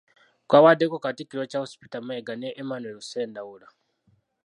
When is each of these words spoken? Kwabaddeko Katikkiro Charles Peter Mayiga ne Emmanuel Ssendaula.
Kwabaddeko 0.47 0.95
Katikkiro 1.03 1.49
Charles 1.51 1.79
Peter 1.79 2.01
Mayiga 2.07 2.33
ne 2.37 2.49
Emmanuel 2.61 2.99
Ssendaula. 3.03 3.67